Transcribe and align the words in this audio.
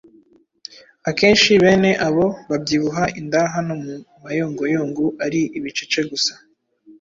Akenshi 1.09 1.51
bene 1.63 1.91
abo 2.07 2.25
babyibuha 2.49 3.03
inda 3.19 3.41
naho 3.53 3.73
mu 3.85 3.95
mayunguyungu 4.23 5.05
ari 5.25 5.41
ibicece 5.57 5.99
gusa. 6.11 6.33